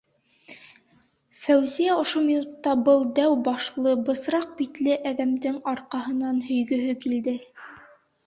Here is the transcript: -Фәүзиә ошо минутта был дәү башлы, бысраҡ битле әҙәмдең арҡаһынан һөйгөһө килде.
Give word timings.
-Фәүзиә 1.41 1.97
ошо 2.03 2.21
минутта 2.29 2.71
был 2.87 3.03
дәү 3.19 3.35
башлы, 3.49 3.93
бысраҡ 4.09 4.49
битле 4.63 4.97
әҙәмдең 5.11 5.59
арҡаһынан 5.73 6.43
һөйгөһө 6.49 6.97
килде. 7.05 7.37